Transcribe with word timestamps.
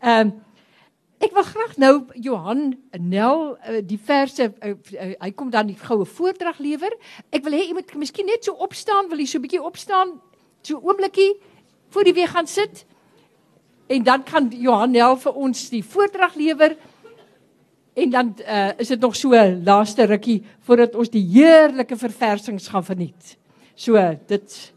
Ehm 0.00 0.26
um, 0.26 0.38
ek 1.20 1.34
wil 1.36 1.44
graag 1.44 1.74
nou 1.76 1.94
Johan 2.16 2.78
Nel 2.96 3.42
uh, 3.52 3.80
die 3.84 3.98
verse 4.00 4.46
uh, 4.48 4.70
uh, 4.72 5.08
hy 5.20 5.28
kom 5.36 5.50
dan 5.52 5.68
die 5.68 5.76
goue 5.76 6.06
voordrag 6.08 6.56
lewer. 6.64 6.94
Ek 7.28 7.44
wil 7.44 7.58
hê 7.58 7.66
jy 7.66 7.74
moet 7.76 7.92
miskien 8.00 8.24
net 8.24 8.48
so 8.48 8.56
opstaan, 8.64 9.10
wil 9.10 9.20
jy 9.20 9.26
so 9.28 9.36
'n 9.38 9.44
bietjie 9.44 9.60
opstaan, 9.60 10.14
so 10.64 10.80
oomblikie 10.80 11.34
voor 11.92 12.08
die 12.08 12.16
weer 12.16 12.32
gaan 12.32 12.48
sit. 12.48 12.86
En 13.92 14.02
dan 14.02 14.24
kan 14.24 14.48
Johan 14.48 14.96
Nel 14.96 15.16
vir 15.16 15.34
ons 15.34 15.68
die 15.68 15.84
voordrag 15.84 16.34
lewer. 16.34 16.76
En 17.92 18.10
dan 18.10 18.34
uh, 18.40 18.70
is 18.78 18.88
dit 18.88 19.00
nog 19.00 19.16
so 19.16 19.36
laaste 19.64 20.06
rukkie 20.06 20.44
voordat 20.64 20.94
ons 20.94 21.10
die 21.10 21.26
heerlike 21.34 21.96
verversings 21.96 22.68
gaan 22.68 22.84
verniet. 22.84 23.36
So 23.74 24.00
dit 24.26 24.72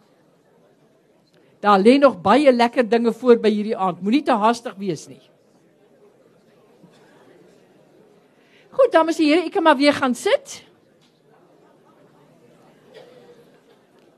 daar 1.64 1.80
lê 1.80 1.95
nog 2.00 2.20
baie 2.21 2.52
lekker 2.52 2.84
dinge 2.89 3.14
voor 3.16 3.39
by 3.39 3.50
hierdie 3.50 3.77
aand. 3.77 4.02
Moenie 4.04 4.23
te 4.27 4.36
haastig 4.36 4.75
wees 4.75 5.07
nie. 5.07 5.21
Goed, 8.73 8.91
dames 8.91 9.20
en 9.21 9.30
here, 9.30 9.45
ek 9.48 9.54
kan 9.55 9.63
maar 9.63 9.77
weer 9.80 9.95
gaan 9.95 10.16
sit. 10.18 10.59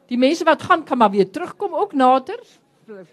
Die 0.10 0.18
mense 0.18 0.46
wat 0.48 0.64
gaan 0.66 0.86
kan 0.88 0.98
maar 0.98 1.12
weer 1.14 1.30
terugkom 1.30 1.76
ook 1.76 1.94
nader. 1.94 2.40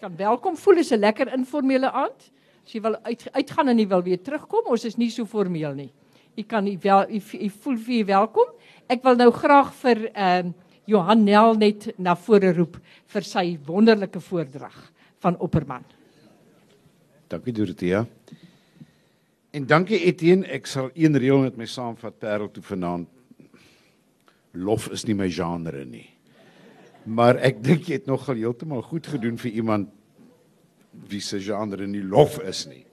Kan 0.01 0.17
welkom 0.17 0.57
voel 0.57 0.81
is 0.81 0.93
'n 0.93 1.01
lekker 1.01 1.33
informele 1.33 1.91
aand. 1.91 2.31
As 2.65 2.73
jy 2.73 2.81
wil 2.81 2.97
uit, 3.03 3.29
uitgaan 3.33 3.69
en 3.69 3.79
jy 3.79 3.89
wil 3.89 4.03
weer 4.03 4.23
terugkom, 4.23 4.65
ons 4.67 4.85
is 4.85 4.97
nie 4.97 5.11
so 5.11 5.25
formeel 5.25 5.75
nie. 5.75 5.93
Jy 6.37 6.45
kan 6.45 6.67
jy 6.67 6.79
wel 6.79 7.09
jy, 7.09 7.23
jy 7.33 7.51
voel 7.51 7.77
vir 7.77 8.05
welkom. 8.07 8.49
Ek 8.89 9.03
wil 9.03 9.17
nou 9.17 9.31
graag 9.31 9.75
vir 9.75 10.11
ehm 10.15 10.47
uh, 10.47 10.53
Johan 10.93 11.25
Nel 11.25 11.57
net 11.61 11.89
na 11.99 12.15
vore 12.19 12.53
roep 12.57 12.77
vir 13.15 13.27
sy 13.27 13.47
wonderlike 13.67 14.21
voordrag 14.21 14.77
van 15.25 15.39
Opperman. 15.41 15.85
Dankie 17.33 17.55
Dorothea. 17.57 18.05
En 19.53 19.67
dankie 19.69 20.01
Etienne, 20.09 20.49
ek 20.53 20.69
sal 20.69 20.91
een 20.97 21.17
reël 21.17 21.45
met 21.47 21.59
my 21.61 21.69
saamvat 21.69 22.19
Parel 22.21 22.51
toe 22.53 22.65
vanaand. 22.65 23.09
Lof 24.53 24.91
is 24.93 25.07
nie 25.09 25.17
my 25.17 25.31
genre 25.33 25.85
nie. 25.89 26.09
Maar 27.09 27.41
ek 27.49 27.63
dink 27.65 27.89
jy 27.89 27.99
het 28.01 28.09
nogal 28.11 28.39
heeltemal 28.41 28.85
goed 28.85 29.09
gedoen 29.09 29.39
vir 29.41 29.57
iemand 29.63 29.89
wie 31.09 31.23
se 31.25 31.41
genre 31.41 31.87
nie 31.89 32.05
lof 32.05 32.39
is 32.45 32.67
nie. 32.71 32.85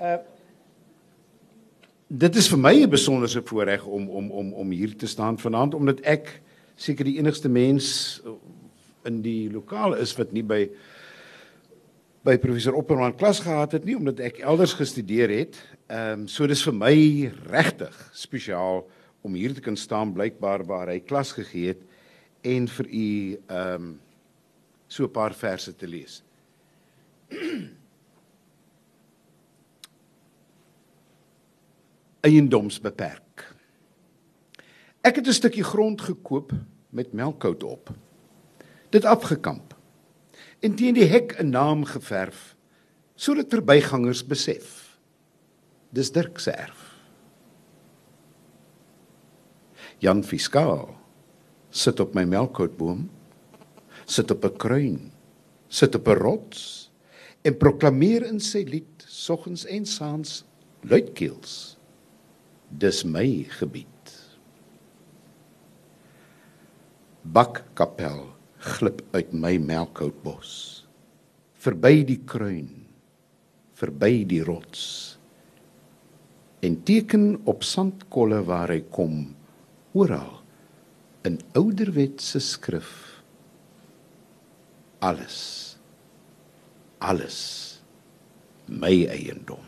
Uh 0.00 0.18
Dit 2.08 2.38
is 2.40 2.46
vir 2.48 2.56
my 2.56 2.72
'n 2.72 2.88
besonderse 2.88 3.42
voorreg 3.44 3.84
om 3.84 4.08
om 4.08 4.30
om 4.30 4.52
om 4.52 4.70
hier 4.70 4.96
te 4.96 5.06
staan 5.06 5.36
vanaand 5.38 5.74
omdat 5.74 6.00
ek 6.00 6.40
seker 6.78 7.08
die 7.08 7.18
enigste 7.18 7.50
mens 7.50 8.20
in 9.08 9.22
die 9.24 9.50
lokaal 9.50 9.96
is 9.98 10.14
wat 10.18 10.32
nie 10.36 10.46
by 10.46 10.68
by 12.26 12.36
professor 12.42 12.74
Opperman 12.76 13.16
klas 13.16 13.40
gehad 13.40 13.72
het 13.76 13.84
nie 13.86 13.96
omdat 13.96 14.20
ek 14.20 14.40
elders 14.44 14.74
gestudeer 14.76 15.30
het. 15.32 15.54
Ehm 15.88 16.24
um, 16.24 16.28
so 16.28 16.46
dis 16.50 16.64
vir 16.66 16.74
my 16.76 16.96
regtig 17.48 17.94
spesiaal 18.12 18.82
om 19.24 19.34
hier 19.34 19.54
te 19.54 19.60
kan 19.64 19.76
staan 19.76 20.12
blykbaar 20.14 20.64
waar 20.68 20.88
hy 20.92 21.00
klas 21.00 21.32
gegee 21.36 21.68
het 21.72 21.82
en 22.46 22.68
vir 22.68 22.86
u 22.86 23.38
ehm 23.46 23.74
um, 23.74 24.00
so 24.88 25.04
'n 25.04 25.10
paar 25.12 25.34
verse 25.34 25.76
te 25.76 25.86
lees. 25.86 26.22
Eiendomsbeperk. 32.28 33.27
Ek 35.08 35.16
het 35.16 35.26
'n 35.26 35.32
stukkie 35.32 35.64
grond 35.64 36.00
gekoop 36.00 36.52
met 36.90 37.12
melkkout 37.12 37.62
op. 37.64 37.90
Dit 38.90 39.04
afgekamp. 39.04 39.76
En 40.60 40.74
teen 40.74 40.94
die 40.94 41.08
hek 41.08 41.40
'n 41.40 41.48
naam 41.48 41.84
geverf 41.84 42.56
sodat 43.14 43.48
verbygangers 43.48 44.26
besef. 44.26 44.98
Dis 45.90 46.12
Dirk 46.12 46.38
se 46.38 46.50
erf. 46.50 46.96
Jan 49.98 50.24
Fiskaal 50.24 50.96
sit 51.70 52.00
op 52.00 52.14
my 52.14 52.24
melkkoutboom, 52.24 53.10
sit 54.04 54.30
op 54.30 54.44
'n 54.44 54.56
kruin, 54.56 55.12
sit 55.68 55.94
op 55.94 56.08
'n 56.08 56.12
rots 56.12 56.92
en 57.42 57.56
proklameer 57.56 58.26
in 58.26 58.40
sy 58.40 58.64
lied 58.68 59.04
soggens 59.06 59.64
en 59.64 59.86
saans 59.86 60.44
luidkeels 60.80 61.78
dis 62.68 63.04
my 63.04 63.46
gebied 63.48 63.97
bakkapel 67.32 68.24
glip 68.76 69.02
uit 69.14 69.32
my 69.32 69.56
melkhoutbos 69.62 70.52
verby 71.58 72.02
die 72.06 72.20
kruin 72.26 72.88
verby 73.78 74.24
die 74.26 74.42
rots. 74.42 74.82
En 76.66 76.80
teken 76.82 77.38
op 77.46 77.62
sandkolle 77.62 78.40
waar 78.48 78.72
hy 78.74 78.80
kom 78.90 79.20
oral 79.94 80.40
in 81.28 81.38
ouderwetse 81.58 82.42
skrif. 82.42 82.90
Alles 84.98 85.38
alles 86.98 87.38
my 88.66 89.06
eiendom. 89.06 89.62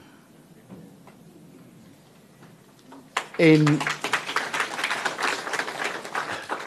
En 3.38 3.78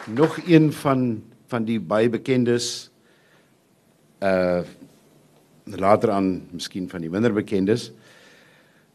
nog 0.06 0.38
een 0.46 0.72
van 0.72 1.22
van 1.46 1.64
die 1.64 1.80
baie 1.80 2.08
bekendes 2.08 2.90
uh 4.20 4.62
later 5.64 6.10
aan 6.10 6.48
miskien 6.52 6.90
van 6.90 7.00
die 7.00 7.10
minder 7.10 7.32
bekendes 7.32 7.92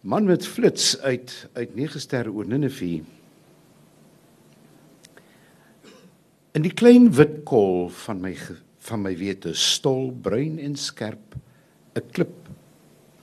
man 0.02 0.28
met 0.30 0.48
flits 0.48 1.00
uit 1.02 1.50
uit 1.53 1.75
9 1.75 2.00
sterre 2.00 2.31
oor 2.31 2.46
Ninive 2.46 3.02
in 6.53 6.62
die 6.66 6.74
klein 6.74 7.09
wit 7.18 7.42
kol 7.44 7.90
van 8.06 8.22
my 8.22 8.36
van 8.90 9.02
my 9.02 9.16
wete 9.18 9.53
stol 9.53 10.12
bruin 10.12 10.59
en 10.59 10.75
skerp 10.75 11.36
'n 11.96 12.06
klip 12.12 12.50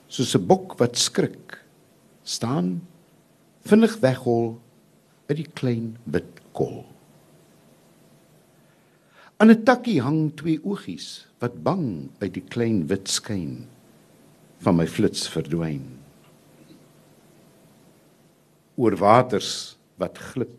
soos 0.08 0.34
'n 0.34 0.46
bok 0.46 0.78
wat 0.78 0.98
skrik 0.98 1.62
staan 2.22 2.82
vinnig 3.66 3.98
weghol 4.02 4.58
uit 5.28 5.36
die 5.36 5.50
klein 5.54 5.96
wit 6.04 6.40
kol. 6.52 6.95
Aan 9.36 9.50
'n 9.50 9.64
takkie 9.64 10.00
hang 10.00 10.32
twee 10.36 10.58
oogies 10.64 11.26
wat 11.38 11.62
bang 11.62 12.08
uit 12.18 12.34
die 12.34 12.46
klein 12.48 12.86
wit 12.86 13.08
skyn 13.08 13.68
van 14.58 14.76
my 14.76 14.86
flits 14.86 15.28
verdwyn. 15.28 15.98
Oor 18.76 18.96
waters 18.96 19.76
wat 19.96 20.18
glip 20.18 20.56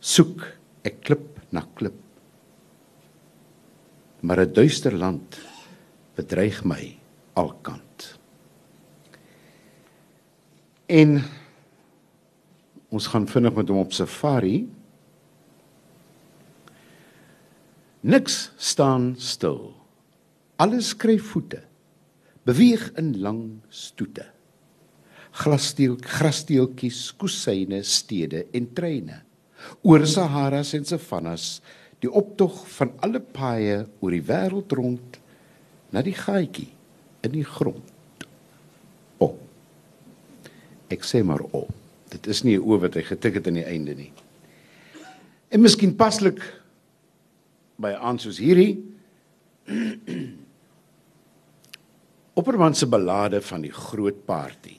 soek 0.00 0.46
ek 0.84 1.02
klip 1.02 1.40
na 1.50 1.66
klip 1.74 2.06
maar 4.26 4.40
'n 4.40 4.52
duister 4.52 4.94
land 4.94 5.38
bedreig 6.14 6.64
my 6.64 6.98
alkant. 7.32 8.18
En 10.86 11.22
ons 12.88 13.06
gaan 13.06 13.28
vinnig 13.28 13.54
met 13.54 13.68
hom 13.68 13.78
op 13.78 13.92
safari. 13.92 14.68
Niks 18.06 18.52
staan 18.56 19.16
stil. 19.18 19.72
Alles 20.62 20.92
skryf 20.94 21.32
voete. 21.32 21.58
Beweeg 22.46 22.92
in 23.00 23.16
lang 23.18 23.40
stoete. 23.68 24.28
Glassteel, 25.36 25.96
grassteeltjies, 25.98 27.00
kusyne, 27.18 27.80
stede 27.82 28.44
en 28.54 28.68
treine. 28.78 29.24
Oor 29.82 30.06
Saharas 30.06 30.70
en 30.78 30.86
Savannas, 30.86 31.58
die 31.98 32.10
optog 32.12 32.60
van 32.76 32.92
alle 33.02 33.18
paaie 33.18 33.80
oor 33.98 34.14
die 34.14 34.22
wêreld 34.28 34.74
rond 34.78 35.18
na 35.90 36.04
die 36.06 36.14
gaatjie 36.14 36.68
in 37.26 37.34
die 37.34 37.46
grond. 37.46 38.22
O. 39.18 39.32
Ek 40.94 41.02
sê 41.02 41.24
maar 41.26 41.42
o. 41.50 41.64
Dit 42.14 42.30
is 42.30 42.44
nie 42.44 42.54
'n 42.54 42.62
o 42.62 42.78
wat 42.78 42.94
hy 42.94 43.02
getik 43.02 43.34
het 43.34 43.48
aan 43.48 43.58
die 43.58 43.66
einde 43.66 43.94
nie. 43.94 44.12
En 45.50 45.60
miskien 45.60 45.96
paslik 45.96 46.38
by 47.76 47.92
'n 47.92 48.00
aand 48.00 48.20
soos 48.20 48.38
hierdie 48.38 48.76
Opperman 52.36 52.74
se 52.74 52.86
ballade 52.86 53.40
van 53.40 53.62
die 53.64 53.72
groot 53.72 54.26
party. 54.26 54.76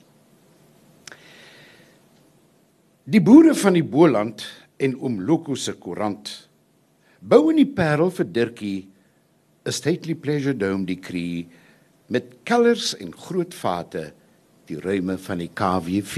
Die 3.02 3.20
boere 3.20 3.54
van 3.54 3.74
die 3.74 3.82
Boland 3.82 4.44
en 4.78 4.94
oom 4.94 5.18
Loko 5.26 5.56
se 5.58 5.74
koerant 5.74 6.30
bou 7.18 7.50
in 7.50 7.58
die 7.58 7.66
Parel 7.66 8.10
vir 8.14 8.26
Dirkie 8.30 8.86
'n 9.66 9.72
stately 9.72 10.14
pleasure 10.14 10.54
dome 10.54 10.86
decree 10.86 11.48
met 12.08 12.44
kellers 12.44 12.94
en 12.96 13.12
groot 13.12 13.54
vate 13.54 14.12
die 14.68 14.78
ruime 14.80 15.18
van 15.18 15.38
die 15.38 15.50
KWV. 15.52 16.16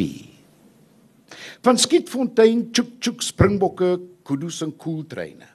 Van 1.62 1.78
skietfontein, 1.78 2.68
chuk 2.74 2.98
chuk 3.00 3.22
springbokke, 3.22 4.00
kudus 4.26 4.62
en 4.62 4.76
koeltreine. 4.76 5.46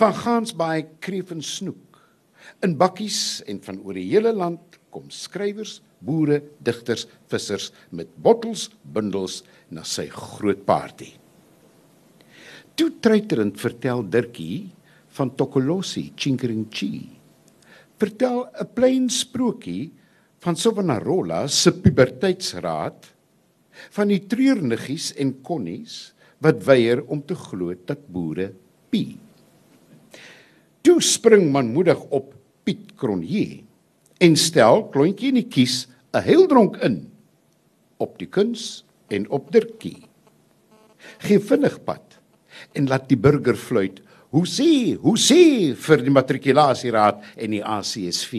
Van 0.00 0.14
Gansbaai 0.14 0.86
kreef 1.00 1.30
en 1.34 1.42
snoek. 1.42 1.98
In 2.62 2.76
bakkies 2.78 3.42
en 3.46 3.60
van 3.62 3.80
oor 3.82 3.98
die 3.98 4.08
hele 4.10 4.32
land 4.34 4.78
kom 4.92 5.08
skrywers, 5.10 5.80
boere, 6.02 6.40
digters, 6.64 7.06
vissers 7.30 7.70
met 7.90 8.10
bottels, 8.22 8.68
bundels 8.82 9.40
na 9.70 9.84
sy 9.86 10.08
groot 10.12 10.64
party. 10.66 11.12
Toe 12.76 12.90
treiterend 13.04 13.60
vertel 13.60 14.04
Dirkie 14.08 14.72
van 15.16 15.32
Tokolosi 15.36 16.12
Chinkringchi. 16.16 17.08
Vertel 18.00 18.48
'n 18.60 18.68
plain 18.74 19.08
sprokie 19.08 19.92
van 20.42 20.56
Savonarola 20.56 21.46
se 21.46 21.72
puberteitsraad 21.72 23.06
van 23.90 24.08
die 24.08 24.26
treurniggies 24.26 25.12
en 25.14 25.40
konnies 25.42 26.14
wat 26.42 26.64
weier 26.64 27.04
om 27.06 27.22
te 27.22 27.34
glo 27.34 27.74
dat 27.86 28.08
boere 28.08 28.52
pie. 28.90 29.18
Toe 30.92 31.00
spring 31.00 31.46
manmoedig 31.48 31.96
op 32.12 32.34
Piet 32.68 32.90
Cronje 33.00 33.62
en 34.20 34.34
stel 34.36 34.82
klontjie 34.92 35.30
in 35.30 35.38
die 35.38 35.48
kies 35.48 35.86
'n 36.12 36.20
heeldronk 36.20 36.76
in 36.84 36.98
op 37.96 38.18
die 38.20 38.28
kuns 38.28 38.84
en 39.08 39.24
op 39.30 39.48
Dirkie. 39.54 40.04
Gee 41.24 41.40
vinnig 41.40 41.78
pad 41.88 42.20
en 42.76 42.92
laat 42.92 43.08
die 43.08 43.16
burger 43.16 43.56
fluit. 43.56 44.02
Hoe 44.36 44.44
sê, 44.44 45.00
hoe 45.00 45.16
sê 45.16 45.72
vir 45.72 46.04
die 46.04 46.12
matrikulasieraad 46.12 47.24
en 47.36 47.50
die 47.50 47.64
ACSV. 47.64 48.32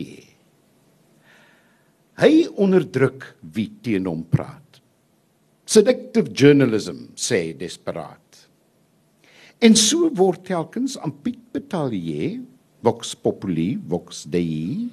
Hy 2.22 2.34
onderdruk 2.54 3.36
wie 3.42 3.72
teen 3.82 4.06
hom 4.06 4.22
praat. 4.30 4.82
Seductive 5.66 6.30
journalism 6.30 7.10
sê 7.16 7.58
desperaat. 7.58 8.23
En 9.64 9.78
so 9.80 10.10
word 10.12 10.42
telkens 10.44 10.98
aan 11.00 11.14
Piet 11.24 11.40
Betalier, 11.56 12.42
Vox 12.84 13.14
Populi, 13.16 13.78
Vox 13.88 14.26
Dei, 14.28 14.90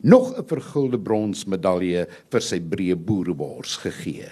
nog 0.00 0.32
'n 0.32 0.46
vergulde 0.48 0.98
bronsmedalje 0.98 2.06
vir 2.30 2.40
sy 2.40 2.58
breë 2.60 2.96
boerebors 2.96 3.76
gegee. 3.76 4.30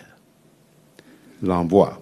L'envoi. 1.42 1.92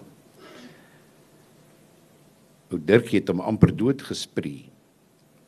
Ou 2.71 2.79
Dirk 2.79 3.11
het 3.11 3.27
hom 3.27 3.41
amper 3.41 3.75
dood 3.75 4.01
gespree. 4.01 4.71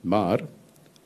Maar 0.01 0.43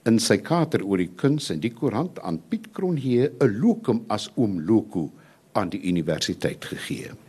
in 0.05 0.19
sy 0.19 0.37
kater 0.37 0.81
oor 0.81 0.97
die 0.97 1.13
kuns 1.15 1.51
en 1.51 1.59
die 1.59 1.73
koerant 1.73 2.19
aan 2.19 2.41
Piet 2.49 2.73
Kronje 2.73 3.31
'n 3.39 3.59
lokum 3.61 4.05
as 4.09 4.31
oom 4.35 4.59
Loko 4.65 5.11
aan 5.53 5.69
die 5.69 5.83
universiteit 5.83 6.65
gegee. 6.65 7.28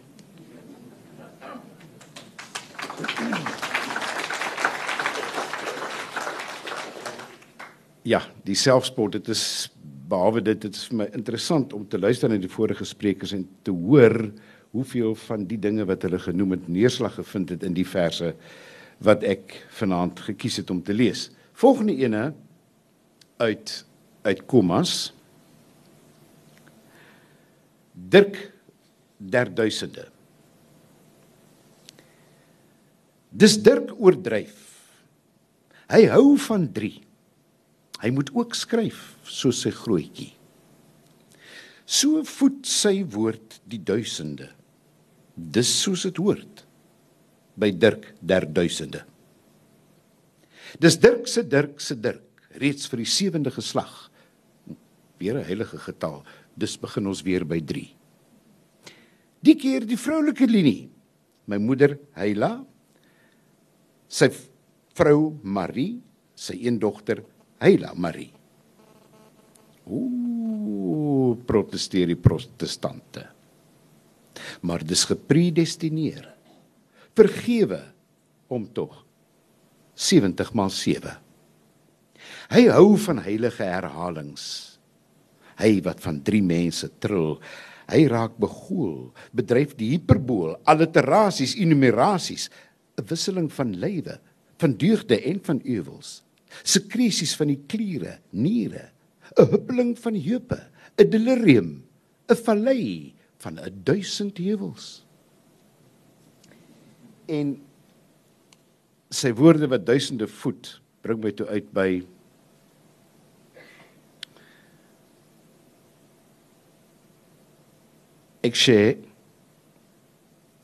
Ja, 8.08 8.22
die 8.48 8.56
selfspot 8.56 9.12
dit 9.18 9.28
is 9.28 9.68
behalwe 10.10 10.40
dit 10.42 10.62
dit 10.64 10.74
is 10.74 10.86
vir 10.88 10.96
my 11.02 11.06
interessant 11.14 11.74
om 11.76 11.84
te 11.86 11.98
luister 12.00 12.30
na 12.30 12.38
die 12.40 12.50
vorige 12.50 12.86
sprekers 12.88 13.34
en 13.36 13.44
te 13.66 13.74
hoor 13.74 14.16
hoeveel 14.72 15.12
van 15.26 15.44
die 15.50 15.58
dinge 15.60 15.84
wat 15.86 16.06
hulle 16.06 16.18
genoem 16.22 16.56
het 16.56 16.68
neerslag 16.72 17.18
gevind 17.18 17.52
het 17.52 17.66
in 17.66 17.76
die 17.76 17.86
verse 17.86 18.32
wat 19.04 19.24
ek 19.26 19.52
vanaand 19.76 20.20
gekies 20.30 20.60
het 20.60 20.70
om 20.72 20.80
te 20.84 20.96
lees. 20.96 21.28
Volgende 21.52 21.96
ene 22.00 22.30
uit 23.40 23.76
uit 24.24 24.40
Kommas 24.48 25.12
Dirk 27.92 28.38
der 29.16 29.50
duisende. 29.54 30.06
Dis 33.30 33.58
Dirk 33.62 33.92
oordryf. 34.00 34.56
Hy 35.90 36.06
hou 36.14 36.38
van 36.48 36.64
3. 36.72 37.09
Hy 38.00 38.10
moet 38.16 38.30
ook 38.32 38.56
skryf 38.56 39.18
soos 39.28 39.60
sy 39.64 39.72
grootjie. 39.76 40.32
So 41.84 42.22
voed 42.24 42.64
sy 42.68 43.00
woord 43.12 43.58
die 43.68 43.80
duisende. 43.82 44.48
Dis 45.34 45.70
soos 45.82 46.06
dit 46.06 46.20
hoort 46.22 46.64
by 47.60 47.70
Dirk 47.76 48.12
der 48.20 48.46
duisende. 48.48 49.02
Dis 50.80 50.96
Dirk 51.02 51.26
se 51.28 51.42
Dirk 51.42 51.80
se 51.82 51.96
Dirk 51.98 52.46
reeds 52.60 52.86
vir 52.90 53.02
die 53.02 53.10
sewende 53.10 53.50
geslag. 53.50 54.08
Weer 55.18 55.36
'n 55.38 55.44
heilige 55.44 55.78
getal. 55.78 56.24
Dis 56.56 56.76
begin 56.76 57.06
ons 57.06 57.22
weer 57.22 57.44
by 57.44 57.60
3. 57.60 57.96
Die 59.42 59.56
keer 59.56 59.86
die 59.86 59.96
vroulike 59.96 60.46
linie. 60.46 60.88
My 61.46 61.56
moeder 61.56 61.98
Heila, 62.14 62.64
sy 64.08 64.30
vrou 64.94 65.38
Marie, 65.42 66.00
sy 66.34 66.54
een 66.54 66.78
dogter 66.78 67.24
Heila 67.60 67.92
Marie. 67.92 68.30
Ooh, 69.90 71.36
protesteer 71.44 72.08
die 72.08 72.16
protestante. 72.16 73.26
Maar 74.64 74.84
dis 74.86 75.02
gepredestineer. 75.04 76.24
Vergewe 77.16 77.82
hom 78.48 78.64
tog. 78.72 79.02
70 79.92 80.54
maal 80.56 80.72
7. 80.72 81.12
Hy 82.54 82.62
hou 82.72 82.94
van 83.04 83.20
heilige 83.26 83.66
herhalings. 83.66 84.46
Hy 85.60 85.74
wat 85.84 86.00
van 86.00 86.22
drie 86.24 86.40
mense 86.40 86.88
trill, 87.02 87.36
hy 87.90 88.06
raak 88.08 88.38
begool, 88.40 89.10
bedryf 89.36 89.74
die 89.76 89.90
hiperbool, 89.98 90.54
alliterasies, 90.64 91.58
enumerasies, 91.60 92.48
'n 92.96 93.04
wisseling 93.04 93.52
van 93.52 93.76
lywe, 93.76 94.16
van 94.56 94.72
deugde 94.72 95.20
en 95.20 95.40
van 95.44 95.60
ewels 95.64 96.22
sekresies 96.62 97.36
van 97.38 97.52
die 97.52 97.60
kliere, 97.66 98.18
niere, 98.30 98.90
'n 99.38 99.50
huppeling 99.50 99.98
van 99.98 100.14
heupe, 100.14 100.58
'n 100.98 101.10
delirium, 101.10 101.84
'n 102.28 102.36
vallei 102.36 103.14
van 103.38 103.58
'n 103.58 103.82
duisend 103.84 104.38
heuwels. 104.38 105.04
En 107.28 107.60
sy 109.10 109.32
woorde 109.32 109.68
wat 109.68 109.86
duisende 109.86 110.26
voet 110.28 110.80
bring 111.02 111.22
my 111.22 111.32
toe 111.32 111.46
uit 111.46 111.72
by 111.72 112.02
Ek 118.40 118.56
sê 118.56 118.96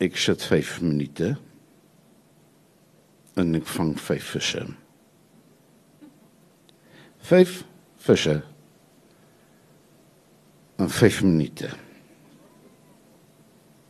ek 0.01 0.17
sit 0.17 0.41
5 0.41 0.81
minute 0.81 1.35
en 3.37 3.55
ek 3.59 3.69
vang 3.69 3.93
5 4.01 4.31
visse. 4.33 4.63
5 7.27 7.65
visse 7.97 8.43
in 10.79 10.89
5 10.89 11.23
minute. 11.23 11.71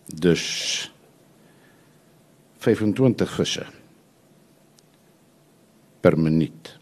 Dus 0.06 0.44
25 2.58 3.34
visse 3.34 3.66
per 6.00 6.18
minuut. 6.18 6.78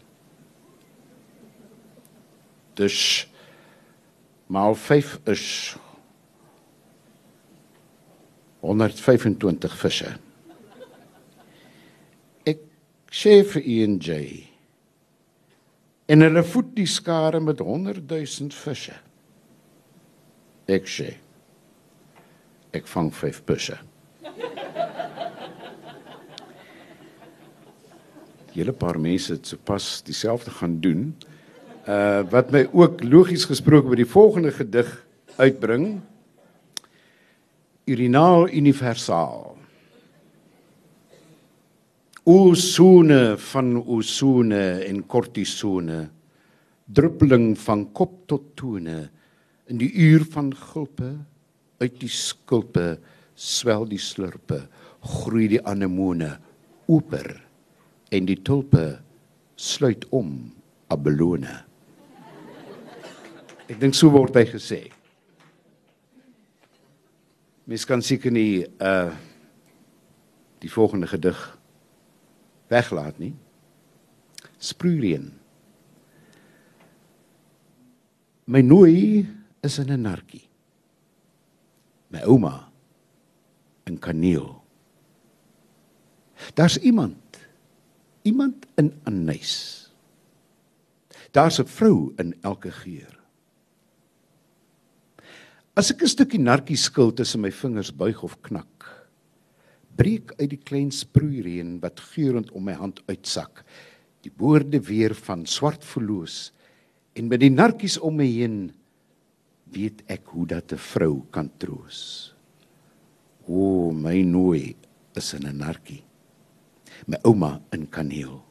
Dus 2.73 3.27
maal 4.47 4.75
5 4.75 5.19
is 5.23 5.75
125 8.59 9.77
visse. 9.83 10.17
Ek 12.47 12.67
sê 13.11 13.41
vir 13.43 13.71
ENJ 13.75 14.11
en 14.23 14.54
hulle 16.21 16.43
voed 16.45 16.75
die 16.77 16.89
skare 16.89 17.39
met 17.41 17.59
100 17.59 18.03
000 18.09 18.53
visse. 18.53 18.93
Ek 20.69 20.89
sê 20.89 21.15
ek 22.75 22.89
vang 22.91 23.09
5 23.13 23.41
visse. 23.47 23.77
Julle 28.55 28.71
paar 28.71 28.99
mense 28.99 29.33
het 29.33 29.47
sopas 29.47 30.01
dieselfde 30.07 30.51
gaan 30.59 30.77
doen. 30.83 31.09
Uh 31.87 32.23
wat 32.31 32.51
my 32.51 32.65
ook 32.71 33.03
logies 33.03 33.45
gesproke 33.49 33.89
by 33.91 33.99
die 33.99 34.09
volgende 34.09 34.51
gedig 34.55 34.89
uitbring. 35.37 35.99
Urinaal 37.85 38.49
universaal. 38.49 39.54
Oosone 42.25 43.37
van 43.51 43.75
oosone 43.83 44.63
en 44.87 45.03
kortisone 45.05 45.99
druppeling 46.85 47.53
van 47.57 47.85
kop 47.93 48.15
tot 48.29 48.47
tone 48.57 48.97
in 49.69 49.81
die 49.81 49.91
uur 50.07 50.25
van 50.33 50.49
gulpe 50.53 51.11
uit 51.81 51.99
die 52.01 52.09
skulpe 52.09 52.95
swel 53.35 53.85
die 53.89 54.01
slurpe 54.01 54.63
groei 55.05 55.51
die 55.53 55.61
anemone 55.65 56.31
oper 56.89 57.29
en 58.13 58.29
die 58.29 58.41
tulpe 58.41 58.87
sluit 59.57 60.05
om 60.13 60.35
abelone 60.93 61.61
ek 63.65 63.79
dink 63.81 63.95
so 63.97 64.11
word 64.13 64.35
hy 64.37 64.45
gesê. 64.45 64.79
Mens 67.65 67.85
kan 67.89 68.03
seker 68.05 68.33
nie 68.33 68.65
uh 68.79 69.13
die 70.63 70.71
volgende 70.71 71.05
gedig 71.05 71.37
weglaat 72.75 73.17
nie. 73.23 73.33
Sproeien. 74.59 75.31
My 78.45 78.61
nooi 78.61 79.25
is 79.63 79.79
in 79.79 79.91
'n 79.91 80.05
narkie. 80.05 80.45
My 82.11 82.21
ouma 82.21 82.69
in 83.87 83.97
Kaneel. 83.99 84.61
Daar's 86.53 86.77
iemand 86.77 87.25
iemand 88.25 88.65
in 88.75 88.93
Anys. 89.05 89.53
Daar's 91.31 91.59
'n 91.59 91.67
vrou 91.67 92.13
in 92.17 92.33
elke 92.41 92.71
geur. 92.71 93.13
As 95.75 95.91
ek 95.91 96.01
'n 96.01 96.07
stukkie 96.07 96.39
narkie 96.39 96.77
skil 96.77 97.13
tussen 97.13 97.41
my 97.41 97.51
vingers 97.51 97.91
buig 97.91 98.23
of 98.23 98.41
knak, 98.41 98.74
breek 99.95 100.33
uit 100.39 100.49
die 100.49 100.61
klein 100.61 100.91
sproeireën 100.91 101.79
wat 101.83 101.99
geurend 102.13 102.51
om 102.51 102.65
my 102.67 102.75
hand 102.77 103.01
uitsak, 103.07 103.63
die 104.21 104.33
woorde 104.37 104.81
weer 104.81 105.15
van 105.15 105.45
swart 105.45 105.85
verloos 105.85 106.51
en 107.15 107.29
met 107.31 107.39
die 107.39 107.51
narkies 107.53 107.97
om 107.99 108.17
my 108.19 108.27
heen 108.27 108.71
weet 109.71 110.03
ek 110.07 110.27
hoe 110.35 110.47
dat 110.47 110.73
'n 110.73 110.77
vrou 110.77 111.23
kan 111.31 111.49
troos. 111.57 112.33
O 113.47 113.91
my 113.91 114.21
nooi 114.21 114.75
is 115.15 115.33
in 115.33 115.47
'n 115.47 115.57
narkie 115.57 116.05
my 117.07 117.19
ouma 117.27 117.59
in 117.75 117.87
Kaneel. 117.89 118.41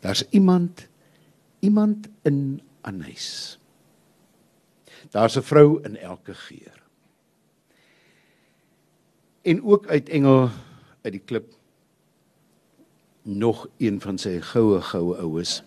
Daar's 0.00 0.24
iemand 0.30 0.88
iemand 1.60 2.08
in 2.22 2.60
Anys. 2.82 3.58
Daar's 5.10 5.36
'n 5.36 5.42
vrou 5.42 5.82
in 5.82 5.96
elke 5.96 6.34
geur. 6.34 6.81
En 9.42 9.62
ook 9.62 9.86
uit 9.86 10.08
Engel 10.08 10.50
uit 11.02 11.12
die 11.12 11.22
klip 11.24 11.54
nog 13.22 13.66
een 13.78 14.00
van 14.00 14.18
sy 14.18 14.40
goue 14.42 14.80
goue 14.80 15.16
oues 15.22 15.62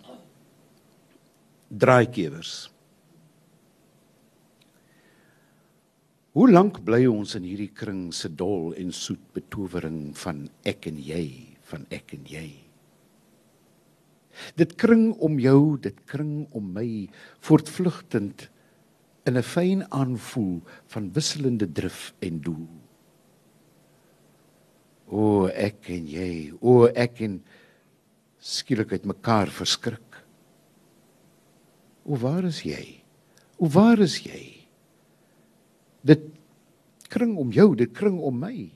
draaikewers. 1.68 2.70
Hoe 6.36 6.52
lank 6.52 6.82
bly 6.84 7.06
ons 7.08 7.36
in 7.36 7.48
hierdie 7.48 7.72
kring 7.72 8.14
se 8.14 8.30
dol 8.32 8.74
en 8.76 8.92
soet 8.96 9.24
betowering 9.36 10.16
van 10.20 10.48
ek 10.68 10.88
en 10.92 11.00
jy? 11.00 11.56
van 11.70 11.86
ek 11.94 12.16
en 12.18 12.26
jy. 12.30 12.48
Dit 14.60 14.76
kring 14.80 15.14
om 15.24 15.38
jou, 15.40 15.78
dit 15.82 15.96
kring 16.10 16.46
om 16.56 16.74
my 16.76 17.08
voortvlugtend 17.48 18.50
in 19.26 19.38
'n 19.38 19.44
fyn 19.44 19.86
aanvoel 19.92 20.62
van 20.88 21.14
wisselende 21.14 21.68
drif 21.72 22.14
en 22.20 22.42
doel. 22.42 22.68
O 25.08 25.48
ek 25.48 25.90
en 25.94 26.08
jy, 26.10 26.54
o 26.62 26.88
ek 26.88 27.22
en 27.22 27.40
skielik 28.40 28.94
uit 28.94 29.06
mekaar 29.06 29.52
verskrik. 29.54 30.02
O 32.06 32.18
waar 32.22 32.46
is 32.46 32.64
jy? 32.66 33.02
O 33.58 33.70
waar 33.72 34.02
is 34.02 34.20
jy? 34.26 34.68
Dit 36.06 36.26
kring 37.10 37.38
om 37.38 37.52
jou, 37.54 37.76
dit 37.76 37.92
kring 37.94 38.20
om 38.22 38.40
my 38.40 38.72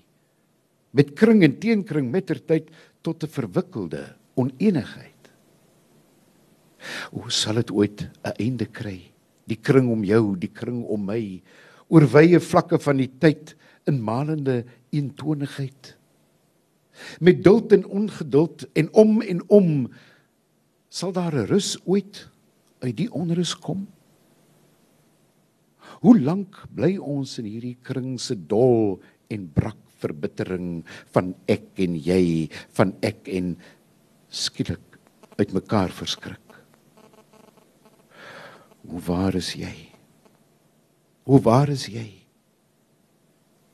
met 0.96 1.14
kring 1.18 1.44
en 1.46 1.58
teenkring 1.62 2.10
mettertyd 2.10 2.70
tot 3.02 3.24
'n 3.24 3.30
verwikkelde 3.30 4.16
onenigheid. 4.36 5.32
Hoe 7.12 7.32
sal 7.32 7.56
dit 7.56 7.72
ooit 7.72 8.02
'n 8.02 8.34
einde 8.40 8.66
kry? 8.66 9.12
Die 9.46 9.60
kring 9.62 9.90
om 9.90 10.04
jou, 10.04 10.36
die 10.36 10.52
kring 10.52 10.84
om 10.84 11.06
my, 11.06 11.42
oor 11.90 12.06
wye 12.06 12.40
vlakke 12.40 12.80
van 12.80 12.98
die 12.98 13.12
tyd 13.20 13.56
in 13.86 14.02
malende 14.02 14.66
eentonigheid. 14.92 15.98
Met 17.20 17.44
duld 17.44 17.72
en 17.74 17.86
ongeduld 17.86 18.66
en 18.74 18.94
om 18.94 19.22
en 19.22 19.44
om 19.48 19.70
sal 20.90 21.12
daar 21.12 21.36
'n 21.36 21.48
rus 21.48 21.78
ooit 21.86 22.30
uit 22.80 22.98
die 22.98 23.12
onrus 23.12 23.56
kom. 23.56 23.88
Hoe 26.02 26.20
lank 26.20 26.66
bly 26.76 26.98
ons 26.98 27.38
in 27.40 27.46
hierdie 27.46 27.78
kring 27.82 28.20
se 28.20 28.36
dol 28.36 29.02
en 29.28 29.50
brak 29.54 29.78
verbittering 30.00 30.86
van 31.14 31.34
ek 31.48 31.76
en 31.84 31.96
jy, 31.96 32.50
van 32.72 32.94
ek 33.04 33.28
en 33.28 33.58
skielik 34.30 35.00
uitmekaar 35.40 35.92
verskrik. 35.96 36.46
Hoe 38.90 39.02
waar 39.06 39.36
is 39.36 39.54
jy? 39.60 39.74
Hoe 41.30 41.42
waar 41.46 41.70
is 41.70 41.86
jy? 41.92 42.08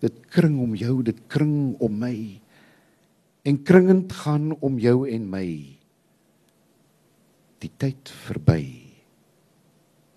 Dit 0.03 0.17
kring 0.33 0.57
om 0.61 0.73
jou, 0.75 0.99
dit 1.05 1.19
kring 1.31 1.75
om 1.79 1.93
my. 2.01 2.15
En 3.45 3.61
kringend 3.61 4.13
gaan 4.23 4.55
om 4.65 4.79
jou 4.81 5.05
en 5.09 5.29
my. 5.29 5.47
Die 7.61 7.71
tyd 7.77 8.09
verby. 8.25 8.61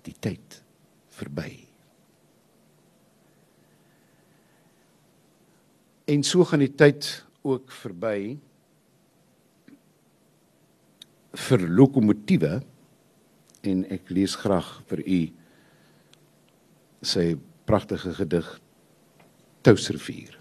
Die 0.08 0.16
tyd 0.16 0.62
verby. 1.18 1.50
En 6.08 6.24
so 6.24 6.44
gaan 6.48 6.64
die 6.64 6.72
tyd 6.72 7.04
ook 7.44 7.72
verby 7.82 8.38
vir 11.48 11.66
lokomotiewe 11.68 12.62
en 13.68 13.84
ek 13.92 14.08
lees 14.16 14.38
graag 14.40 14.70
vir 14.88 15.04
u 15.04 15.20
sy 17.04 17.26
pragtige 17.68 18.14
gedig 18.16 18.48
Touservier. 19.66 20.37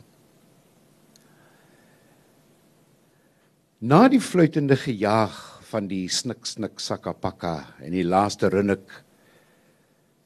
Na 3.77 4.07
die 4.09 4.17
fluitende 4.17 4.73
gejaag 4.73 5.35
van 5.69 5.85
die 5.85 6.07
snik 6.09 6.47
snik 6.49 6.79
sakapaka 6.81 7.75
en 7.85 7.93
die 7.93 8.01
laaste 8.01 8.49
runnik 8.49 8.87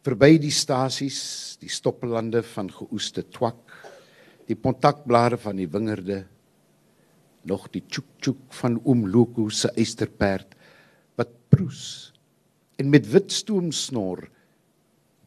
verby 0.08 0.38
die 0.40 0.54
stasies, 0.56 1.58
die 1.60 1.68
stoppelande 1.68 2.46
van 2.48 2.70
geoeste 2.72 3.26
twak 3.28 3.76
die 4.48 4.56
kontakblare 4.56 5.36
van 5.36 5.60
die 5.60 5.68
wingerde 5.68 6.22
nog 7.44 7.68
die 7.76 7.84
tjoek 7.84 8.08
tjoek 8.24 8.56
van 8.62 8.80
oom 8.86 9.04
Loko 9.12 9.50
se 9.52 9.74
eysterperd 9.76 10.56
wat 11.20 11.36
proes 11.52 11.84
en 12.80 12.88
met 12.88 13.12
wit 13.12 13.36
stoom 13.36 13.76
snor 13.76 14.30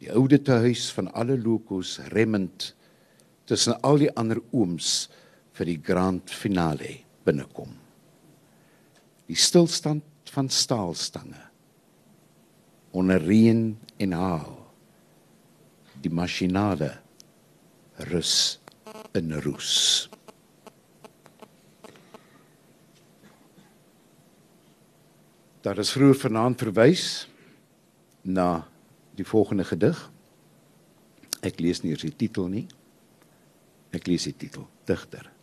die 0.01 0.09
oude 0.09 0.41
huis 0.65 0.89
van 0.97 1.13
alle 1.13 1.37
Lokos 1.37 1.99
remmend 2.17 2.73
tussen 3.45 3.77
al 3.85 4.01
die 4.01 4.13
ander 4.17 4.41
ooms 4.49 5.11
vir 5.53 5.75
die 5.75 5.81
grand 5.93 6.33
finale 6.33 7.03
binnekom 7.29 7.84
die 9.31 9.39
stilstand 9.39 10.05
van 10.35 10.49
staalstange 10.49 11.41
onder 12.95 13.23
reën 13.23 13.73
en 13.97 14.13
haal 14.13 14.59
die 16.05 16.13
masjinade 16.13 16.91
rus 18.11 18.61
in 19.17 19.33
roes. 19.41 20.09
Daar 25.65 25.79
is 25.81 25.95
vroeër 25.97 26.19
vanaand 26.21 26.61
verwys 26.61 27.05
na 28.23 28.67
die 29.17 29.25
volgende 29.25 29.65
gedig. 29.65 29.97
Ek 31.41 31.61
lees 31.61 31.81
nie 31.81 31.95
eers 31.95 32.05
die 32.05 32.17
titel 32.17 32.51
nie. 32.53 32.67
Ek 33.95 34.07
lees 34.11 34.27
die 34.29 34.37
titel: 34.37 34.69
Digter. 34.85 35.34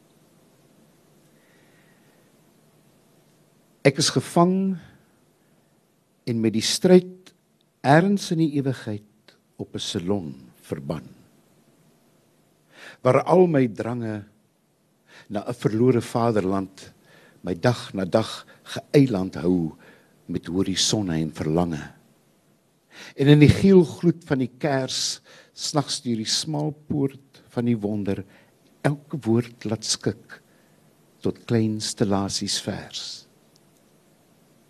Ek 3.81 3.97
is 3.97 4.11
gevang 4.13 4.77
en 6.29 6.41
met 6.41 6.53
die 6.53 6.61
stryd 6.61 7.31
erns 7.81 8.27
in 8.29 8.43
die 8.43 8.51
ewigheid 8.59 9.33
op 9.57 9.73
'n 9.73 9.81
salon 9.81 10.35
verban 10.61 11.07
waar 13.01 13.23
al 13.23 13.47
my 13.47 13.65
drange 13.67 14.25
na 15.29 15.41
'n 15.47 15.53
verlore 15.53 16.01
vaderland 16.01 16.93
my 17.41 17.55
dag 17.57 17.93
na 17.93 18.05
dag 18.05 18.45
geëiland 18.63 19.35
hou 19.41 19.73
met 20.27 20.45
horisonne 20.45 21.17
en 21.17 21.33
verlange. 21.33 21.81
En 23.17 23.27
in 23.27 23.39
die 23.39 23.49
geel 23.49 23.83
gloed 23.83 24.23
van 24.23 24.37
die 24.37 24.51
kers 24.59 25.21
snags 25.53 26.01
deur 26.01 26.17
die 26.17 26.25
smal 26.25 26.71
poort 26.87 27.41
van 27.49 27.65
die 27.65 27.77
wonder 27.77 28.23
elke 28.81 29.17
woord 29.17 29.65
laat 29.65 29.85
skik 29.85 30.41
tot 31.19 31.45
klein 31.45 31.81
stellasies 31.81 32.61
vers 32.61 33.30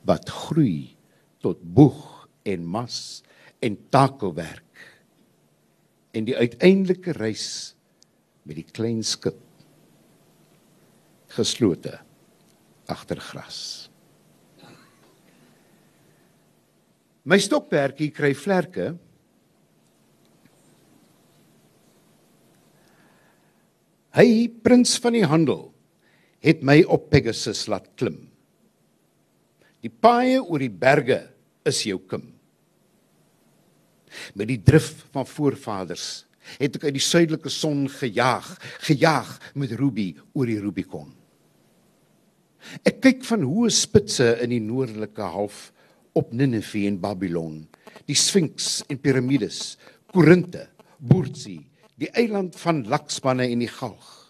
wat 0.08 0.30
groei 0.30 0.96
tot 1.42 1.62
boeg 1.62 2.28
en 2.48 2.66
mas 2.66 3.22
en 3.62 3.78
takelwerk 3.94 4.86
en 6.18 6.28
die 6.28 6.36
uiteindelike 6.36 7.14
reis 7.18 7.76
met 8.44 8.58
die 8.58 8.68
klein 8.68 9.04
skip 9.06 9.40
geslote 11.32 11.94
agter 12.92 13.22
gras. 13.24 13.92
My 17.24 17.38
stokperdjie 17.40 18.10
kry 18.12 18.34
vlerke. 18.36 18.90
Hy 24.18 24.50
prins 24.66 24.98
van 25.00 25.16
die 25.16 25.24
handel 25.30 25.70
het 26.44 26.66
my 26.66 26.82
op 26.90 27.12
Pegasus 27.14 27.68
laat 27.72 27.88
klim. 27.96 28.31
Die 29.82 29.90
paaie 29.90 30.42
oor 30.42 30.62
die 30.62 30.74
berge 30.74 31.24
is 31.68 31.82
jou 31.88 32.00
kim. 32.10 32.28
Met 34.36 34.50
die 34.52 34.60
drif 34.62 35.06
van 35.14 35.26
voorvaders 35.26 36.26
het 36.60 36.76
ek 36.78 36.88
uit 36.90 36.98
die 36.98 37.04
suidelike 37.04 37.52
son 37.54 37.86
gejaag, 37.90 38.48
gejaag 38.84 39.30
met 39.56 39.74
Ruby 39.78 40.10
oor 40.34 40.50
die 40.50 40.60
Rubicon. 40.60 41.12
Ek 42.86 43.00
kyk 43.02 43.24
van 43.26 43.46
hoë 43.48 43.72
spitse 43.74 44.28
in 44.44 44.54
die 44.54 44.62
noordelike 44.62 45.30
half 45.34 45.70
op 46.18 46.34
Ninive 46.36 46.84
en 46.90 47.00
Babylon, 47.02 47.62
die 48.10 48.18
Sphinx 48.18 48.82
en 48.92 49.00
piramides, 49.02 49.78
Korinthe, 50.12 50.68
Boortsie, 50.98 51.62
die 52.02 52.10
eiland 52.18 52.58
van 52.60 52.84
Lakspanne 52.90 53.48
en 53.50 53.64
die 53.64 53.72
Galg. 53.72 54.21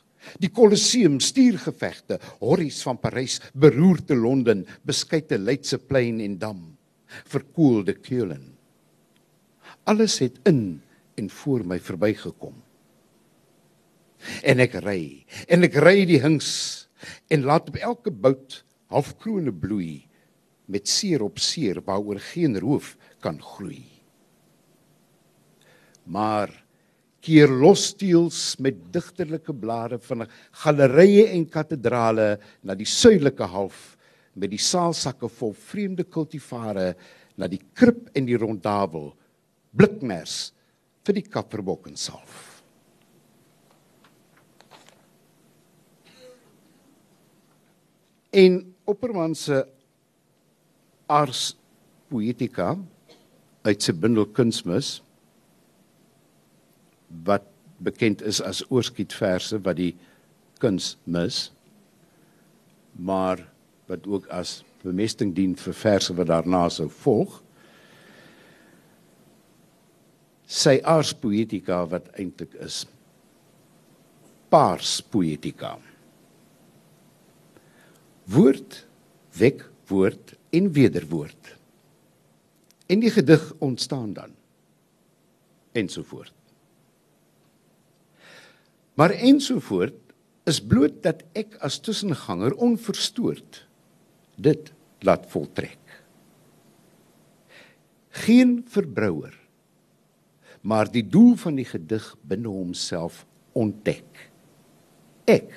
Die 0.42 0.52
Kolosseum, 0.54 1.20
stuurgevegte, 1.24 2.20
horries 2.40 2.82
van 2.86 3.00
Parys, 3.02 3.40
beroerde 3.54 4.16
Londen, 4.16 4.66
beskeite 4.88 5.40
Leidse 5.42 5.80
plein 5.80 6.22
en 6.22 6.38
dam, 6.42 6.62
verkoelde 7.26 7.98
Keulen. 8.00 8.52
Alles 9.90 10.20
het 10.22 10.38
in 10.46 10.82
en 11.18 11.30
voor 11.30 11.66
my 11.66 11.80
verbygekom. 11.82 12.56
En 14.46 14.62
ek 14.62 14.78
ry, 14.86 15.26
en 15.50 15.66
ek 15.66 15.80
ry 15.82 16.04
die 16.06 16.22
hings 16.22 16.52
en 17.34 17.48
laat 17.50 17.72
op 17.72 17.80
elke 17.82 18.14
bout 18.14 18.62
halfkrone 18.94 19.54
bloei 19.54 20.04
met 20.72 20.88
seer 20.88 21.24
op 21.26 21.40
seer 21.42 21.82
waaroor 21.86 22.20
geen 22.32 22.60
roof 22.60 22.96
kan 23.20 23.42
groei. 23.42 23.84
Maar 26.04 26.61
keer 27.22 27.52
lossteels 27.54 28.56
met 28.60 28.78
digterlike 28.94 29.54
blare 29.54 30.00
van 30.02 30.26
galerye 30.64 31.28
en 31.36 31.46
katedrale 31.46 32.36
na 32.66 32.76
die 32.78 32.88
suidelike 32.90 33.46
half 33.54 33.92
met 34.34 34.52
die 34.54 34.62
saalsakke 34.62 35.30
vol 35.30 35.54
vreemde 35.54 36.06
kultivare 36.08 36.94
na 37.38 37.50
die 37.52 37.62
krib 37.78 38.08
en 38.18 38.26
die 38.26 38.40
rondavel 38.40 39.12
blikmers 39.78 40.52
vir 41.06 41.18
die 41.18 41.26
kapperbok 41.26 41.88
en 41.90 41.98
salf. 41.98 42.48
En 48.32 48.62
opperman 48.88 49.36
se 49.36 49.60
ars 51.12 51.52
poetica 52.12 52.74
uit 53.68 53.84
sy 53.84 53.94
bundel 53.94 54.30
kunsmis 54.32 55.02
wat 57.24 57.48
bekend 57.82 58.22
is 58.22 58.42
as 58.42 58.64
oorskietverse 58.70 59.60
wat 59.66 59.80
die 59.80 59.94
kuns 60.62 60.96
mis 61.04 61.50
maar 62.92 63.42
wat 63.90 64.08
ook 64.08 64.28
as 64.28 64.62
bemesting 64.84 65.34
dien 65.36 65.56
vir 65.58 65.76
verse 65.78 66.14
wat 66.18 66.30
daarna 66.30 66.68
sou 66.74 66.88
volg. 67.02 67.38
Sy 70.46 70.80
ars 70.84 71.14
poetica 71.18 71.84
wat 71.90 72.10
eintlik 72.20 72.56
is 72.60 72.84
pars 74.52 75.00
poetica 75.08 75.78
woord 78.32 78.76
wek 79.40 79.64
woord 79.88 80.36
en 80.56 80.68
wederwoord. 80.72 81.56
En 82.92 83.00
die 83.00 83.12
gedig 83.12 83.44
ontstaan 83.60 84.14
dan. 84.14 84.36
Ensovoorts 85.72 86.41
Maar 89.02 89.16
ensovoort 89.18 89.98
is 90.46 90.62
bloot 90.62 91.00
dat 91.02 91.24
ek 91.34 91.56
as 91.66 91.80
tussenganger 91.82 92.54
onverstoord 92.62 93.64
dit 94.38 94.74
laat 95.02 95.26
voltrek. 95.34 95.80
Geen 98.22 98.60
verbrouer 98.70 99.42
maar 100.62 100.90
die 100.92 101.04
doel 101.08 101.36
van 101.42 101.58
die 101.58 101.66
gedig 101.66 102.06
binne 102.28 102.50
homself 102.52 103.24
ontdek. 103.58 104.28
Ek 105.30 105.56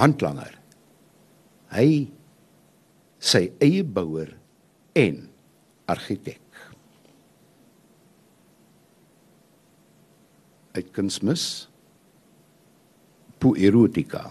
handlanger. 0.00 0.54
Hy 1.74 2.08
sy 3.20 3.48
eie 3.64 3.84
bouer 3.84 4.32
en 4.96 5.26
argitek. 5.90 6.40
Uit 10.74 10.88
kunsmis 10.96 11.68
poerotika. 13.44 14.30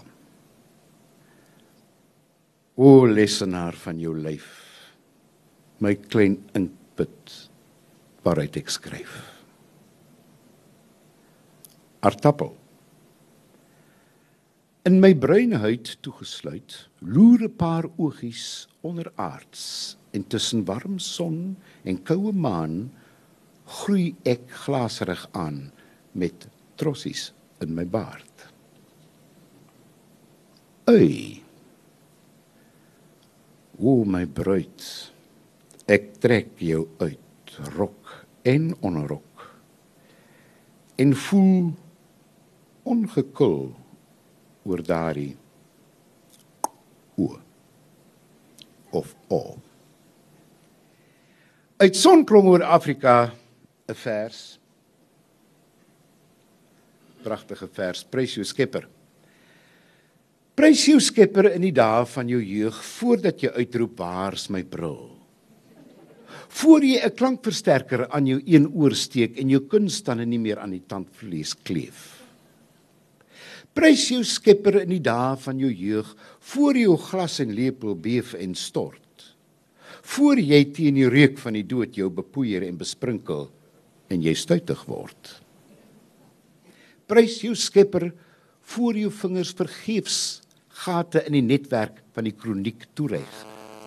O 2.74 3.06
lesenaar 3.06 3.76
van 3.84 4.00
jou 4.02 4.16
lyf, 4.18 4.48
my 5.78 5.94
klein 6.10 6.40
inkput 6.58 7.36
waaruit 8.26 8.58
ek 8.58 8.72
skryf. 8.74 9.14
Artappel. 12.04 12.50
In 14.84 14.98
my 15.00 15.14
bruine 15.16 15.62
huid 15.62 15.94
toegesluit, 16.04 16.74
loer 17.00 17.46
'n 17.46 17.56
paar 17.56 17.86
oogies 17.96 18.66
onderaards 18.82 19.96
en 20.12 20.26
tussen 20.26 20.66
warm 20.66 20.98
son 20.98 21.56
en 21.84 22.02
koue 22.02 22.32
maan 22.32 22.90
groei 23.64 24.14
ek 24.24 24.50
glaserig 24.66 25.28
aan 25.32 25.72
met 26.12 26.48
trossies 26.76 27.32
in 27.60 27.74
my 27.74 27.86
baard. 27.86 28.33
Ui. 30.84 31.40
O 33.80 34.04
my 34.04 34.26
bruid, 34.28 34.82
ek 35.88 36.10
trek 36.20 36.60
jou 36.60 36.82
uit 37.00 37.54
rok 37.72 38.10
en 38.44 38.66
onderrok. 38.84 39.46
En 41.00 41.14
voel 41.16 41.72
ongekul 42.84 43.72
oor 44.68 44.82
daardie 44.84 45.32
o 47.16 47.32
of 48.92 49.14
o. 49.32 49.56
Uit 51.80 51.96
sonklom 51.96 52.52
oor 52.52 52.62
Afrika 52.62 53.32
'n 53.88 53.94
vers. 53.94 54.58
Pragtige 57.24 57.68
vers, 57.72 58.04
prys 58.04 58.34
jou 58.34 58.44
skepper. 58.44 58.93
Prys 60.54 60.84
jou 60.86 61.00
Skepper 61.02 61.48
in 61.50 61.64
die 61.66 61.74
dae 61.74 62.04
van 62.06 62.28
jou 62.30 62.38
jeug 62.38 62.76
voordat 62.86 63.40
jy 63.42 63.50
uitroep 63.58 63.98
waar's 63.98 64.46
my 64.54 64.60
bril. 64.62 65.10
Voor 66.54 66.84
jy 66.86 67.02
'n 67.02 67.10
klankversterker 67.10 68.06
aan 68.08 68.26
jou 68.26 68.40
een 68.46 68.68
oor 68.70 68.94
steek 68.94 69.36
en 69.40 69.50
jou 69.50 69.60
kunstande 69.66 70.24
nie 70.24 70.38
meer 70.38 70.58
aan 70.58 70.70
die 70.70 70.84
tandvlees 70.86 71.54
kleef. 71.64 72.22
Prys 73.74 74.08
jou 74.08 74.22
Skepper 74.22 74.82
in 74.82 74.90
die 74.90 75.02
dae 75.02 75.36
van 75.36 75.58
jou 75.58 75.72
jeug 75.72 76.14
voor 76.40 76.76
jou 76.76 76.96
glas 76.96 77.40
en 77.40 77.52
lepel 77.52 77.96
beef 77.96 78.34
en 78.34 78.54
stort. 78.54 79.34
Voor 80.02 80.38
jy 80.38 80.64
teen 80.72 80.94
die 80.94 81.08
reuk 81.08 81.38
van 81.38 81.54
die 81.54 81.66
dood 81.66 81.96
jou 81.96 82.08
bepoeier 82.10 82.62
en 82.62 82.78
besprinkel 82.78 83.50
en 84.08 84.22
jy 84.22 84.34
stuitig 84.34 84.86
word. 84.86 85.42
Prys 87.08 87.42
jou 87.42 87.54
Skepper 87.54 88.12
voor 88.62 88.94
jou 88.94 89.10
vingers 89.10 89.52
vergeefs 89.52 90.43
gate 90.74 91.22
in 91.28 91.36
die 91.36 91.44
netwerk 91.44 92.00
van 92.14 92.26
die 92.26 92.34
kroniek 92.34 92.88
toereig 92.98 93.34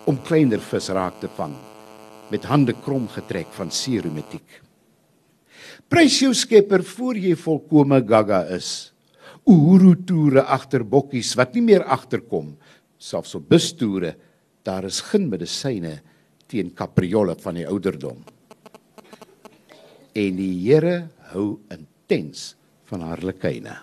om 0.08 0.16
kleiner 0.24 0.60
vis 0.70 0.88
raak 0.96 1.18
te 1.20 1.28
vang 1.36 1.52
met 2.32 2.46
hande 2.48 2.74
krom 2.84 3.06
getrek 3.12 3.48
van 3.56 3.70
serumetiek. 3.72 4.60
Prys 5.88 6.18
jou 6.20 6.34
Skepper 6.36 6.84
voor 6.84 7.16
jy 7.16 7.34
volkome 7.40 8.00
gaga 8.04 8.42
is. 8.52 8.92
Uhuru 9.48 9.94
toere 10.04 10.44
agter 10.44 10.84
bokkies 10.84 11.32
wat 11.40 11.54
nie 11.56 11.64
meer 11.64 11.84
agterkom, 11.88 12.52
selfs 13.00 13.32
op 13.38 13.48
bustoere, 13.48 14.14
daar 14.64 14.84
is 14.84 15.00
geen 15.08 15.28
medisyne 15.30 15.94
teen 16.48 16.74
kapriolle 16.76 17.36
van 17.40 17.56
die 17.56 17.66
ouderdom. 17.68 18.20
En 20.12 20.36
die 20.36 20.52
Here 20.66 21.08
hou 21.32 21.60
intens 21.72 22.54
van 22.88 23.04
harlekyne 23.08 23.76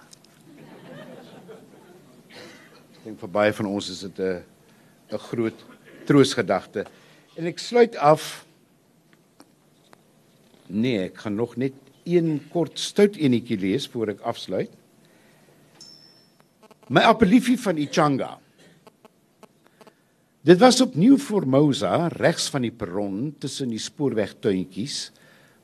dink 3.05 3.19
vir 3.21 3.29
baie 3.29 3.53
van 3.53 3.67
ons 3.69 3.89
is 3.93 3.99
dit 4.01 4.19
'n 4.19 4.43
'n 5.13 5.17
groot 5.29 5.59
troosgedagte. 6.05 6.85
En 7.37 7.45
ek 7.45 7.59
sluit 7.59 7.95
af 7.95 8.45
Nee, 10.67 10.99
ek 10.99 11.17
gaan 11.17 11.35
nog 11.35 11.57
net 11.57 11.73
een 12.03 12.41
kort 12.49 12.79
stout 12.79 13.15
enetjie 13.15 13.57
lees 13.57 13.87
voor 13.87 14.09
ek 14.09 14.21
afsluit. 14.21 14.71
My 16.89 17.01
appeliefie 17.01 17.57
van 17.59 17.77
Ichanga. 17.77 18.39
Dit 20.41 20.59
was 20.59 20.81
op 20.81 20.95
New 20.95 21.19
Formosa, 21.19 22.07
regs 22.07 22.49
van 22.49 22.61
die 22.61 22.71
perron 22.71 23.35
tussen 23.37 23.69
die 23.69 23.79
spoorwegtuintjies 23.79 25.11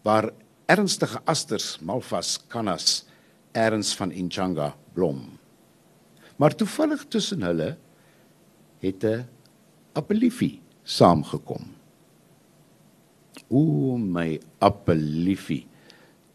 waar 0.03 0.31
ernstige 0.65 1.21
asters, 1.25 1.79
malvas, 1.81 2.37
canas, 2.47 3.05
erns 3.53 3.95
van 3.95 4.11
Ichanga 4.11 4.75
blom. 4.93 5.40
Maar 6.41 6.57
toevallig 6.57 7.05
tussen 7.13 7.45
hulle 7.45 7.75
het 8.81 9.03
'n 9.05 9.27
appeliefie 9.93 10.61
saamgekom. 10.83 11.69
O 13.49 13.97
my 13.97 14.39
appeliefie 14.57 15.67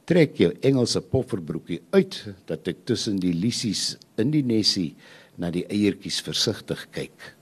Trek 0.06 0.36
jou 0.38 0.52
Engelse 0.62 1.00
pofferbroekie 1.02 1.80
uit 1.90 2.20
dat 2.46 2.68
ek 2.70 2.84
tussen 2.86 3.16
die 3.18 3.32
lissies 3.34 3.96
in 4.22 4.30
die 4.30 4.44
nesie 4.46 4.92
na 5.34 5.50
die 5.50 5.64
eiertjies 5.66 6.20
versigtig 6.22 6.84
kyk. 6.94 7.32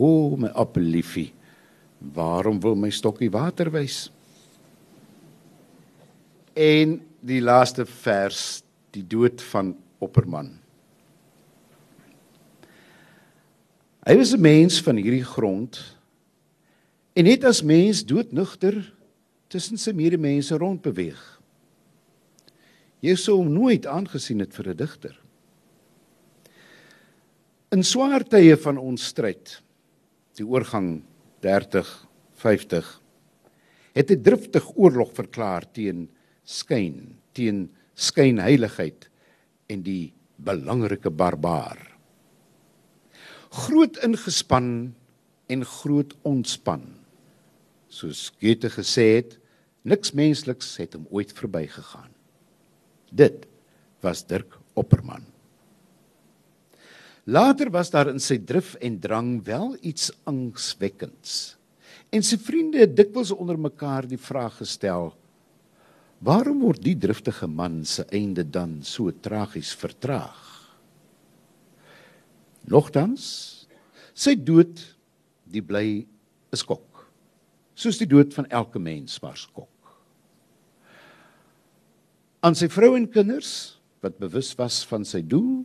O 0.00 0.38
my 0.40 0.48
appelliefie, 0.56 1.28
waarom 2.14 2.56
wil 2.64 2.78
my 2.78 2.88
stokkie 2.94 3.28
water 3.34 3.68
wys? 3.74 4.06
En 6.56 6.96
die 7.20 7.42
laaste 7.44 7.84
vers, 7.84 8.62
die 8.96 9.04
dood 9.04 9.44
van 9.52 9.74
Opperman. 10.00 10.54
Hy 14.08 14.16
was 14.16 14.32
'n 14.32 14.40
mens 14.40 14.80
van 14.80 14.96
hierdie 14.96 15.24
grond 15.24 15.76
en 17.12 17.24
net 17.24 17.44
as 17.44 17.60
mens 17.62 18.00
doodnugter 18.04 18.94
tussen 19.52 19.76
sy 19.76 19.92
medemense 19.92 20.56
rondbeweeg. 20.56 21.20
Jy 23.04 23.14
sou 23.16 23.36
hom 23.36 23.52
nooit 23.52 23.86
aangesien 23.86 24.40
het 24.40 24.54
vir 24.54 24.68
'n 24.68 24.76
digter. 24.76 25.20
In 27.70 27.82
swaar 27.84 28.24
tye 28.24 28.56
van 28.56 28.78
ons 28.78 29.04
stryd, 29.04 29.60
die 30.36 30.46
oorgang 30.46 31.02
30 31.40 32.08
50 32.32 33.00
het 33.92 34.10
'n 34.10 34.22
driftig 34.22 34.76
oorlog 34.76 35.12
verklaar 35.12 35.70
teen 35.72 36.08
skyn, 36.44 37.18
teen 37.34 37.68
skynheiligheid 37.94 39.10
en 39.68 39.82
die 39.82 40.14
belangrike 40.36 41.10
barbaar. 41.10 41.87
Groot 43.48 43.96
ingespan 44.04 44.94
en 45.48 45.64
groot 45.64 46.12
ontspan. 46.28 46.82
Soos 47.88 48.28
Goethe 48.40 48.68
gesê 48.68 49.06
het, 49.16 49.38
niks 49.88 50.12
mensliks 50.12 50.74
het 50.76 50.96
hom 50.96 51.06
ooit 51.08 51.32
verbygegaan. 51.32 52.10
Dit 53.08 53.46
was 54.04 54.26
Dirk 54.28 54.58
Opperman. 54.76 55.24
Later 57.28 57.70
was 57.72 57.90
daar 57.92 58.08
in 58.08 58.20
sy 58.20 58.38
drif 58.40 58.74
en 58.84 59.00
drang 59.00 59.38
wel 59.44 59.76
iets 59.80 60.10
angswekkends. 60.28 61.56
En 62.08 62.24
sy 62.24 62.38
vriende 62.40 62.80
het 62.80 62.94
dikwels 62.96 63.34
onder 63.34 63.58
mekaar 63.60 64.08
die 64.08 64.20
vraag 64.20 64.60
gestel: 64.62 65.10
Waarom 66.24 66.62
word 66.64 66.80
die 66.84 66.96
driftige 66.96 67.46
man 67.46 67.84
se 67.84 68.06
einde 68.12 68.44
dan 68.44 68.78
so 68.82 69.12
tragies 69.12 69.74
vertraag? 69.76 70.57
Nogtans, 72.68 73.66
sy 74.14 74.34
dood 74.36 74.80
die 75.48 75.62
bly 75.64 76.04
'n 76.52 76.56
skok. 76.56 77.08
Soos 77.74 77.98
die 77.98 78.08
dood 78.08 78.34
van 78.34 78.46
elke 78.50 78.78
mens 78.78 79.20
maar 79.22 79.36
skok. 79.36 79.68
Aan 82.42 82.54
sy 82.54 82.68
vrou 82.68 82.96
en 82.96 83.08
kinders 83.08 83.78
wat 84.00 84.18
bewus 84.18 84.54
was 84.58 84.84
van 84.86 85.04
sy 85.04 85.22
doel, 85.22 85.64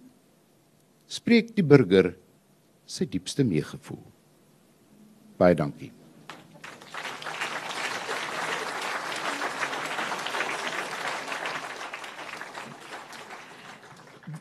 spreek 1.08 1.56
die 1.56 1.66
burger 1.66 2.16
sy 2.86 3.06
diepste 3.06 3.44
meegevoel. 3.44 4.02
Baie 5.38 5.56
dankie. 5.56 5.92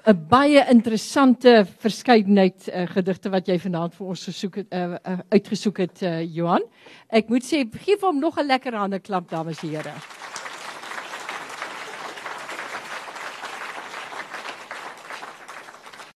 'n 0.07 0.27
baie 0.29 0.65
interessante 0.71 1.67
verskeidenheid 1.79 2.69
uh, 2.69 2.87
gedigte 2.87 3.31
wat 3.31 3.47
jy 3.49 3.59
vanaand 3.59 3.95
vir 3.95 4.07
ons 4.07 4.25
gesoek 4.25 4.57
het 4.63 4.75
uh, 4.75 4.97
uh, 4.97 5.19
uitgesoek 5.29 5.79
het 5.79 6.03
uh, 6.03 6.23
Johan. 6.23 6.65
Ek 7.09 7.29
moet 7.29 7.45
sê 7.45 7.65
gee 7.85 7.97
hom 8.01 8.19
nog 8.19 8.39
'n 8.39 8.47
lekker 8.47 8.75
hande 8.75 9.01
klap 9.01 9.31
dames 9.31 9.63
en 9.63 9.69
here. 9.69 10.32